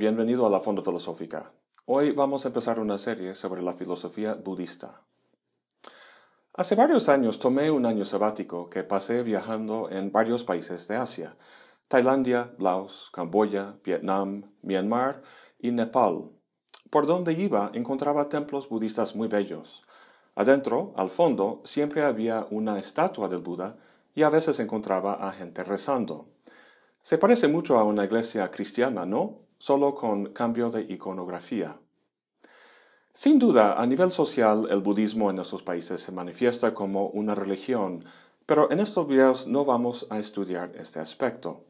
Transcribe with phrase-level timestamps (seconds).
[0.00, 1.52] bienvenido a la Fonda Filosófica.
[1.84, 5.02] Hoy vamos a empezar una serie sobre la filosofía budista.
[6.54, 11.36] Hace varios años tomé un año sabático que pasé viajando en varios países de Asia,
[11.86, 15.20] Tailandia, Laos, Camboya, Vietnam, Myanmar
[15.58, 16.32] y Nepal.
[16.88, 19.82] Por donde iba encontraba templos budistas muy bellos.
[20.34, 23.76] Adentro, al fondo, siempre había una estatua del Buda
[24.14, 26.30] y a veces encontraba a gente rezando.
[27.02, 29.49] Se parece mucho a una iglesia cristiana, ¿no?
[29.60, 31.78] Solo con cambio de iconografía.
[33.12, 38.00] Sin duda, a nivel social, el budismo en estos países se manifiesta como una religión,
[38.46, 41.62] pero en estos videos no vamos a estudiar este aspecto.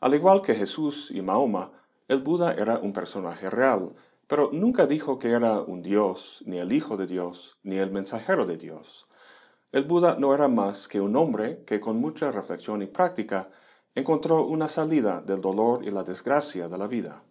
[0.00, 1.72] Al igual que Jesús y Mahoma,
[2.08, 3.94] el Buda era un personaje real,
[4.26, 8.46] pero nunca dijo que era un dios, ni el hijo de Dios, ni el mensajero
[8.46, 9.06] de Dios.
[9.72, 13.50] El Buda no era más que un hombre que con mucha reflexión y práctica
[13.94, 17.24] encontró una salida del dolor y la desgracia de la vida.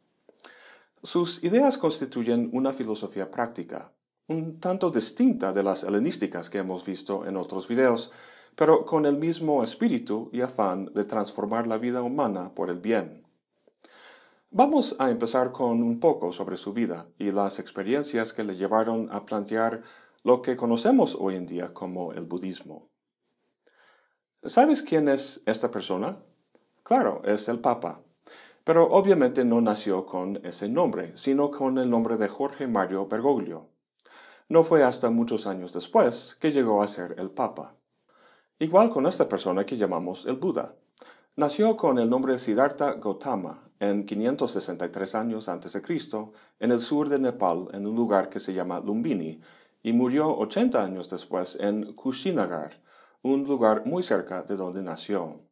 [1.02, 3.93] Sus ideas constituyen una filosofía práctica,
[4.27, 8.11] un tanto distinta de las helenísticas que hemos visto en otros videos,
[8.55, 13.25] pero con el mismo espíritu y afán de transformar la vida humana por el bien.
[14.52, 19.07] Vamos a empezar con un poco sobre su vida y las experiencias que le llevaron
[19.11, 19.83] a plantear
[20.23, 22.89] lo que conocemos hoy en día como el budismo.
[24.43, 26.23] ¿Sabes quién es esta persona?
[26.89, 28.01] Claro, es el Papa.
[28.63, 33.67] Pero obviamente no nació con ese nombre, sino con el nombre de Jorge Mario Bergoglio.
[34.47, 37.75] No fue hasta muchos años después que llegó a ser el Papa.
[38.57, 40.77] Igual con esta persona que llamamos el Buda.
[41.35, 47.07] Nació con el nombre Siddhartha Gautama en 563 años antes de Cristo en el sur
[47.07, 49.39] de Nepal en un lugar que se llama Lumbini
[49.83, 52.81] y murió 80 años después en Kushinagar,
[53.21, 55.48] un lugar muy cerca de donde nació.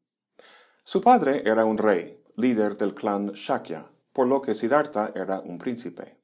[0.89, 5.57] Su padre era un rey, líder del clan Shakya, por lo que Siddhartha era un
[5.57, 6.15] príncipe.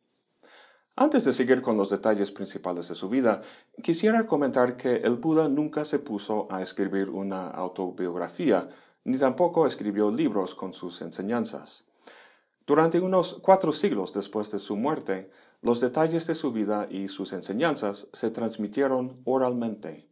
[0.95, 3.41] Antes de seguir con los detalles principales de su vida,
[3.81, 8.69] quisiera comentar que el Buda nunca se puso a escribir una autobiografía,
[9.03, 11.83] ni tampoco escribió libros con sus enseñanzas.
[12.65, 15.29] Durante unos cuatro siglos después de su muerte,
[15.61, 20.07] los detalles de su vida y sus enseñanzas se transmitieron oralmente.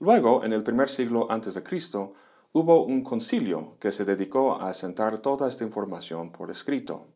[0.00, 2.12] Luego, en el primer siglo antes de Cristo,
[2.52, 7.06] hubo un concilio que se dedicó a asentar toda esta información por escrito.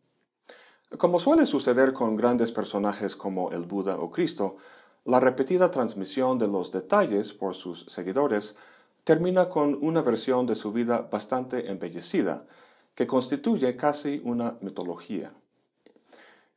[0.98, 4.56] Como suele suceder con grandes personajes como el Buda o Cristo,
[5.04, 8.56] la repetida transmisión de los detalles por sus seguidores
[9.04, 12.46] termina con una versión de su vida bastante embellecida,
[12.94, 15.32] que constituye casi una mitología.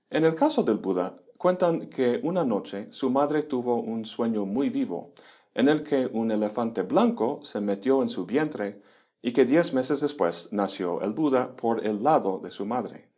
[0.10, 4.70] En el caso del Buda, cuentan que una noche su madre tuvo un sueño muy
[4.70, 5.12] vivo
[5.56, 8.82] en el que un elefante blanco se metió en su vientre
[9.22, 13.10] y que diez meses después nació el Buda por el lado de su madre.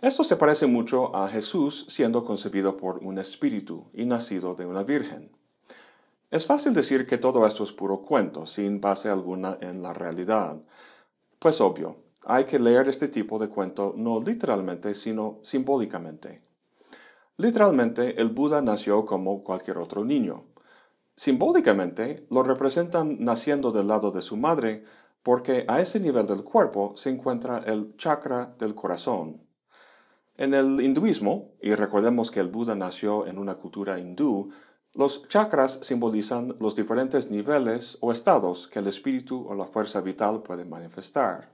[0.00, 4.82] Esto se parece mucho a Jesús siendo concebido por un espíritu y nacido de una
[4.82, 5.30] virgen.
[6.30, 10.60] Es fácil decir que todo esto es puro cuento, sin base alguna en la realidad.
[11.38, 16.42] Pues obvio, hay que leer este tipo de cuento no literalmente, sino simbólicamente.
[17.36, 20.44] Literalmente, el Buda nació como cualquier otro niño,
[21.16, 24.84] Simbólicamente, lo representan naciendo del lado de su madre
[25.22, 29.42] porque a ese nivel del cuerpo se encuentra el chakra del corazón.
[30.36, 34.50] En el hinduismo, y recordemos que el Buda nació en una cultura hindú,
[34.92, 40.42] los chakras simbolizan los diferentes niveles o estados que el espíritu o la fuerza vital
[40.42, 41.52] puede manifestar.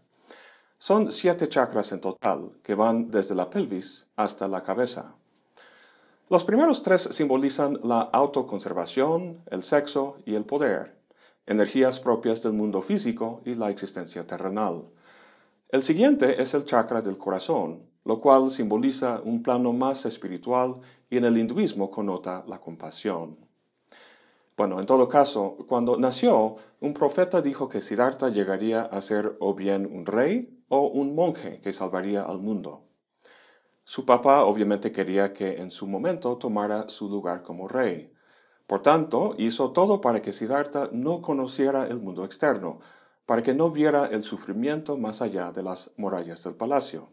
[0.78, 5.16] Son siete chakras en total, que van desde la pelvis hasta la cabeza.
[6.30, 10.96] Los primeros tres simbolizan la autoconservación, el sexo y el poder,
[11.44, 14.88] energías propias del mundo físico y la existencia terrenal.
[15.70, 20.76] El siguiente es el chakra del corazón, lo cual simboliza un plano más espiritual
[21.10, 23.36] y en el hinduismo connota la compasión.
[24.56, 29.54] Bueno, en todo caso, cuando nació, un profeta dijo que Siddhartha llegaría a ser o
[29.54, 32.84] bien un rey o un monje que salvaría al mundo.
[33.90, 38.12] Su papá obviamente quería que en su momento tomara su lugar como rey.
[38.68, 42.78] Por tanto, hizo todo para que Siddhartha no conociera el mundo externo,
[43.26, 47.08] para que no viera el sufrimiento más allá de las murallas del palacio.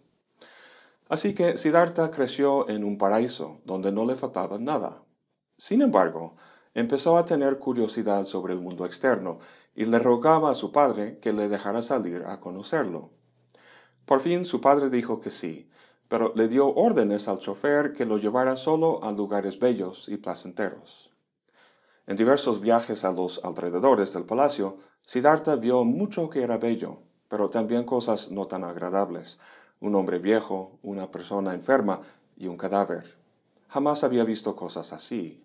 [1.09, 5.01] Así que Siddhartha creció en un paraíso donde no le faltaba nada.
[5.57, 6.35] Sin embargo,
[6.75, 9.39] empezó a tener curiosidad sobre el mundo externo
[9.73, 13.09] y le rogaba a su padre que le dejara salir a conocerlo.
[14.05, 15.71] Por fin su padre dijo que sí,
[16.07, 21.11] pero le dio órdenes al chofer que lo llevara solo a lugares bellos y placenteros.
[22.05, 27.49] En diversos viajes a los alrededores del palacio, Siddhartha vio mucho que era bello, pero
[27.49, 29.37] también cosas no tan agradables,
[29.79, 32.01] un hombre viejo, una persona enferma
[32.37, 33.17] y un cadáver.
[33.67, 35.43] Jamás había visto cosas así.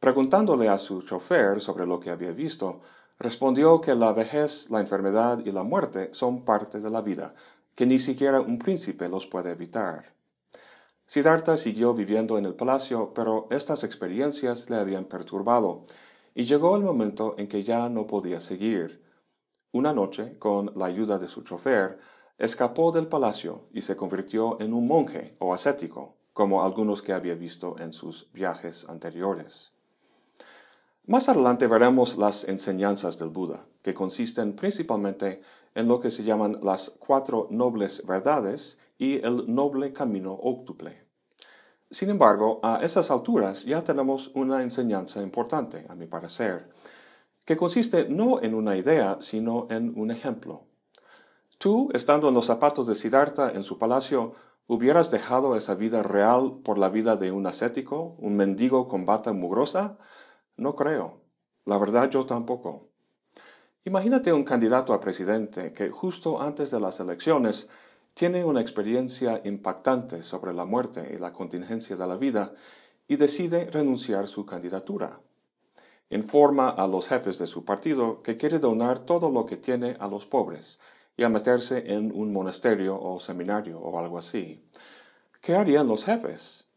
[0.00, 2.80] Preguntándole a su chofer sobre lo que había visto,
[3.18, 7.34] respondió que la vejez, la enfermedad y la muerte son parte de la vida,
[7.74, 10.14] que ni siquiera un príncipe los puede evitar.
[11.06, 15.84] Siddhartha siguió viviendo en el palacio, pero estas experiencias le habían perturbado,
[16.34, 19.02] y llegó el momento en que ya no podía seguir.
[19.72, 21.98] Una noche, con la ayuda de su chofer,
[22.38, 27.34] escapó del palacio y se convirtió en un monje o ascético, como algunos que había
[27.34, 29.72] visto en sus viajes anteriores.
[31.06, 35.42] Más adelante veremos las enseñanzas del Buda, que consisten principalmente
[35.74, 41.04] en lo que se llaman las cuatro nobles verdades y el noble camino óctuple.
[41.90, 46.68] Sin embargo, a esas alturas ya tenemos una enseñanza importante, a mi parecer,
[47.44, 50.66] que consiste no en una idea, sino en un ejemplo.
[51.58, 54.32] Tú, estando en los zapatos de Siddhartha en su palacio,
[54.66, 59.32] ¿hubieras dejado esa vida real por la vida de un ascético, un mendigo con bata
[59.32, 59.98] mugrosa?
[60.56, 61.20] No creo.
[61.64, 62.93] La verdad yo tampoco.
[63.86, 67.68] Imagínate un candidato a presidente que justo antes de las elecciones
[68.14, 72.54] tiene una experiencia impactante sobre la muerte y la contingencia de la vida
[73.06, 75.20] y decide renunciar su candidatura.
[76.08, 80.08] Informa a los jefes de su partido que quiere donar todo lo que tiene a
[80.08, 80.78] los pobres
[81.18, 84.64] y a meterse en un monasterio o seminario o algo así.
[85.42, 86.68] ¿Qué harían los jefes?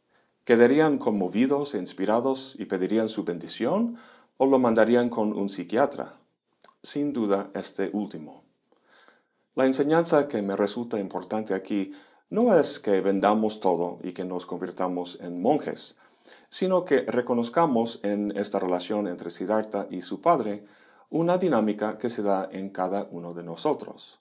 [0.43, 3.95] ¿Quedarían conmovidos e inspirados y pedirían su bendición
[4.35, 6.19] o lo mandarían con un psiquiatra?
[6.83, 8.43] Sin duda este último.
[9.55, 11.91] La enseñanza que me resulta importante aquí
[12.29, 15.95] no es que vendamos todo y que nos convirtamos en monjes,
[16.49, 20.65] sino que reconozcamos en esta relación entre Siddhartha y su padre
[21.09, 24.19] una dinámica que se da en cada uno de nosotros.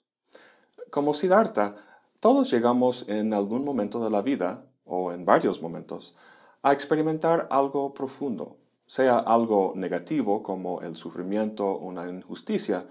[0.89, 1.75] Como Siddhartha,
[2.19, 6.15] todos llegamos en algún momento de la vida o en varios momentos,
[6.63, 12.87] a experimentar algo profundo, sea algo negativo como el sufrimiento una injusticia,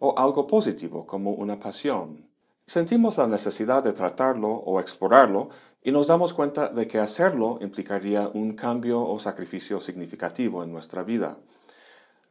[0.00, 2.26] o algo positivo como una pasión.
[2.66, 5.50] Sentimos la necesidad de tratarlo o explorarlo
[5.82, 11.02] y nos damos cuenta de que hacerlo implicaría un cambio o sacrificio significativo en nuestra
[11.02, 11.38] vida.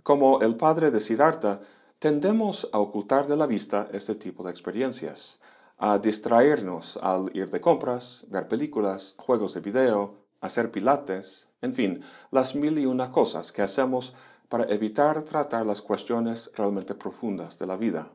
[0.01, 1.61] Como el padre de Siddhartha,
[1.99, 5.39] tendemos a ocultar de la vista este tipo de experiencias
[5.77, 12.01] a distraernos al ir de compras, ver películas, juegos de video, hacer pilates, en fin,
[12.31, 14.13] las mil y una cosas que hacemos
[14.47, 18.11] para evitar tratar las cuestiones realmente profundas de la vida.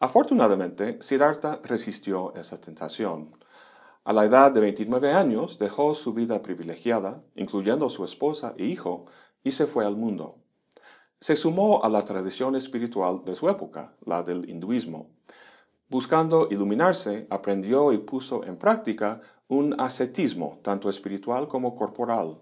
[0.00, 3.36] Afortunadamente, Siddhartha resistió esa tentación.
[4.04, 9.06] A la edad de 29 años dejó su vida privilegiada, incluyendo su esposa e hijo,
[9.42, 10.36] y se fue al mundo.
[11.20, 15.10] Se sumó a la tradición espiritual de su época, la del hinduismo,
[15.88, 22.40] Buscando iluminarse, aprendió y puso en práctica un ascetismo, tanto espiritual como corporal.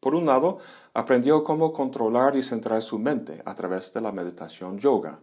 [0.00, 0.58] Por un lado,
[0.94, 5.20] aprendió cómo controlar y centrar su mente a través de la meditación yoga.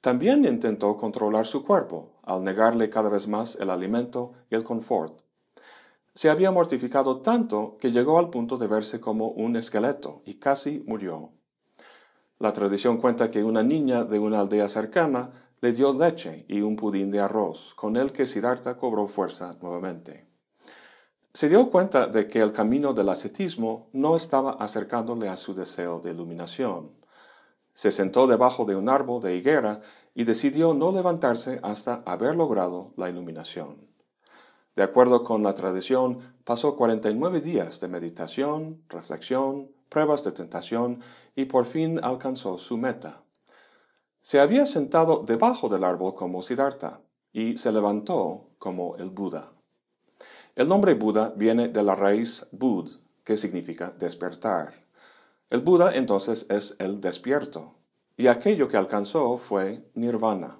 [0.00, 5.20] También intentó controlar su cuerpo, al negarle cada vez más el alimento y el confort.
[6.12, 10.82] Se había mortificado tanto que llegó al punto de verse como un esqueleto y casi
[10.86, 11.30] murió.
[12.40, 16.76] La tradición cuenta que una niña de una aldea cercana le dio leche y un
[16.76, 20.26] pudín de arroz, con el que Siddhartha cobró fuerza nuevamente.
[21.34, 26.00] Se dio cuenta de que el camino del ascetismo no estaba acercándole a su deseo
[26.00, 26.92] de iluminación.
[27.74, 29.80] Se sentó debajo de un árbol de higuera
[30.14, 33.86] y decidió no levantarse hasta haber logrado la iluminación.
[34.74, 41.00] De acuerdo con la tradición, pasó 49 días de meditación, reflexión, pruebas de tentación
[41.36, 43.22] y por fin alcanzó su meta.
[44.22, 47.00] Se había sentado debajo del árbol como Siddhartha
[47.32, 49.52] y se levantó como el Buda.
[50.56, 52.90] El nombre Buda viene de la raíz Bud,
[53.24, 54.84] que significa despertar.
[55.48, 57.76] El Buda entonces es el despierto,
[58.16, 60.58] y aquello que alcanzó fue nirvana.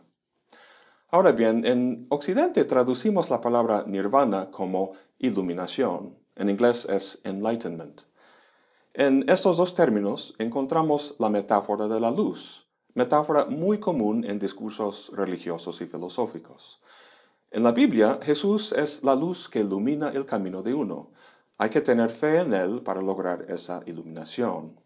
[1.11, 6.17] Ahora bien, en Occidente traducimos la palabra nirvana como iluminación.
[6.37, 8.03] En inglés es enlightenment.
[8.95, 15.11] En estos dos términos encontramos la metáfora de la luz, metáfora muy común en discursos
[15.15, 16.81] religiosos y filosóficos.
[17.51, 21.11] En la Biblia, Jesús es la luz que ilumina el camino de uno.
[21.59, 24.81] Hay que tener fe en Él para lograr esa iluminación.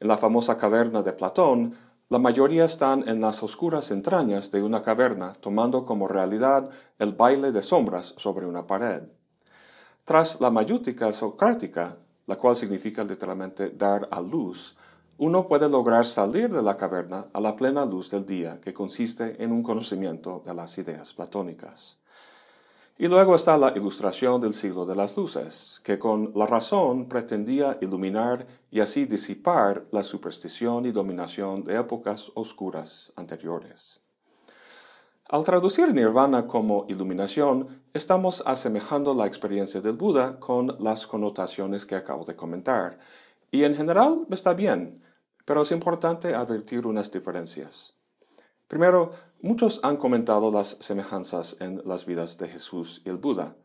[0.00, 1.74] En la famosa caverna de Platón,
[2.08, 7.50] la mayoría están en las oscuras entrañas de una caverna, tomando como realidad el baile
[7.50, 9.02] de sombras sobre una pared.
[10.04, 14.75] Tras la mayútica socrática, la cual significa literalmente dar a luz,
[15.18, 19.42] uno puede lograr salir de la caverna a la plena luz del día, que consiste
[19.42, 21.98] en un conocimiento de las ideas platónicas.
[22.98, 27.78] Y luego está la ilustración del siglo de las luces, que con la razón pretendía
[27.82, 34.00] iluminar y así disipar la superstición y dominación de épocas oscuras anteriores.
[35.28, 41.96] Al traducir nirvana como iluminación, estamos asemejando la experiencia del Buda con las connotaciones que
[41.96, 42.98] acabo de comentar,
[43.50, 45.02] y en general está bien,
[45.46, 47.94] pero es importante advertir unas diferencias.
[48.68, 53.56] Primero, muchos han comentado las semejanzas en las vidas de Jesús y el Buda.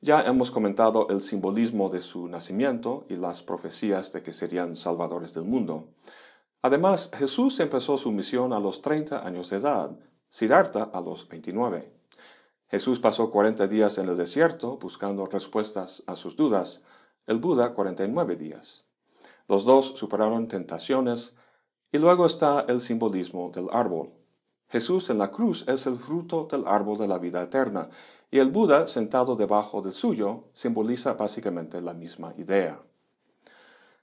[0.00, 5.34] Ya hemos comentado el simbolismo de su nacimiento y las profecías de que serían salvadores
[5.34, 5.88] del mundo.
[6.62, 9.90] Además, Jesús empezó su misión a los 30 años de edad,
[10.28, 11.92] Siddhartha a los 29.
[12.68, 16.80] Jesús pasó 40 días en el desierto buscando respuestas a sus dudas,
[17.26, 18.84] el Buda 49 días.
[19.52, 21.34] Los dos superaron tentaciones,
[21.92, 24.10] y luego está el simbolismo del árbol.
[24.70, 27.90] Jesús en la cruz es el fruto del árbol de la vida eterna,
[28.30, 32.80] y el Buda sentado debajo del suyo simboliza básicamente la misma idea.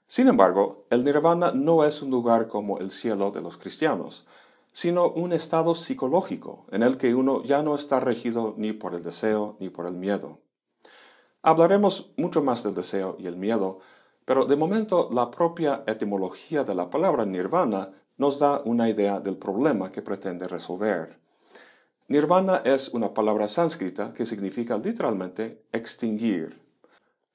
[0.06, 4.26] Sin embargo, el nirvana no es un lugar como el cielo de los cristianos,
[4.72, 9.02] sino un estado psicológico en el que uno ya no está regido ni por el
[9.02, 10.38] deseo ni por el miedo.
[11.42, 13.80] Hablaremos mucho más del deseo y el miedo,
[14.30, 19.36] pero de momento la propia etimología de la palabra nirvana nos da una idea del
[19.36, 21.18] problema que pretende resolver.
[22.06, 26.62] Nirvana es una palabra sánscrita que significa literalmente extinguir.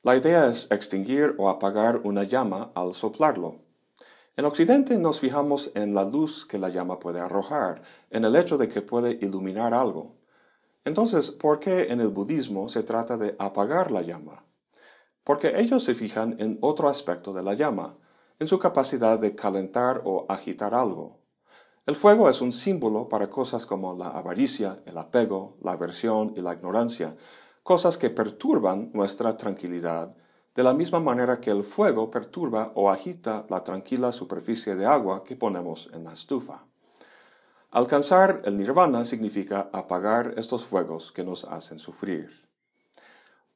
[0.03, 3.59] La idea es extinguir o apagar una llama al soplarlo.
[4.37, 8.57] En Occidente nos fijamos en la luz que la llama puede arrojar, en el hecho
[8.57, 10.13] de que puede iluminar algo.
[10.85, 14.44] Entonces, ¿por qué en el budismo se trata de apagar la llama?
[15.25, 17.97] Porque ellos se fijan en otro aspecto de la llama,
[18.39, 21.19] en su capacidad de calentar o agitar algo.
[21.85, 26.41] El fuego es un símbolo para cosas como la avaricia, el apego, la aversión y
[26.41, 27.17] la ignorancia,
[27.63, 30.15] cosas que perturban nuestra tranquilidad,
[30.53, 35.23] de la misma manera que el fuego perturba o agita la tranquila superficie de agua
[35.23, 36.65] que ponemos en la estufa.
[37.71, 42.44] Alcanzar el nirvana significa apagar estos fuegos que nos hacen sufrir.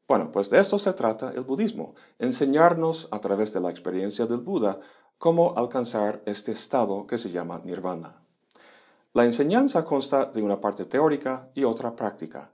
[0.10, 4.40] Bueno, pues de esto se trata el budismo, enseñarnos a través de la experiencia del
[4.40, 4.80] Buda
[5.20, 8.20] cómo alcanzar este estado que se llama nirvana.
[9.14, 12.52] La enseñanza consta de una parte teórica y otra práctica.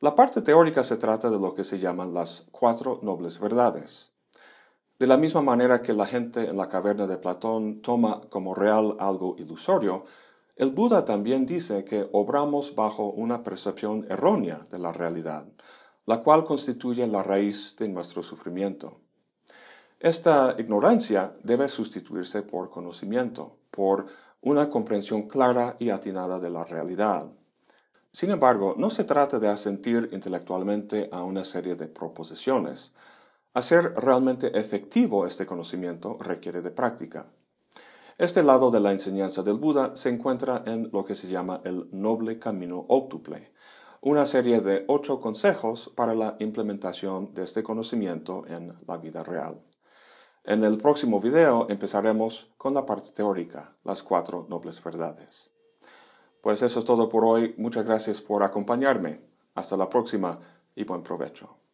[0.00, 4.12] La parte teórica se trata de lo que se llaman las cuatro nobles verdades.
[4.98, 8.96] De la misma manera que la gente en la caverna de Platón toma como real
[8.98, 10.04] algo ilusorio,
[10.56, 15.46] el Buda también dice que obramos bajo una percepción errónea de la realidad,
[16.08, 19.02] la cual constituye la raíz de nuestro sufrimiento.
[20.00, 24.06] Esta ignorancia debe sustituirse por conocimiento, por
[24.40, 27.26] una comprensión clara y atinada de la realidad.
[28.10, 32.94] Sin embargo, no se trata de asentir intelectualmente a una serie de proposiciones.
[33.52, 37.26] Hacer realmente efectivo este conocimiento requiere de práctica.
[38.16, 41.86] Este lado de la enseñanza del Buda se encuentra en lo que se llama el
[41.92, 43.52] noble camino óctuple,
[44.00, 49.62] una serie de ocho consejos para la implementación de este conocimiento en la vida real.
[50.44, 55.50] En el próximo video empezaremos con la parte teórica, las cuatro nobles verdades.
[56.40, 57.54] Pues eso es todo por hoy.
[57.58, 59.20] Muchas gracias por acompañarme.
[59.54, 60.38] Hasta la próxima
[60.74, 61.67] y buen provecho.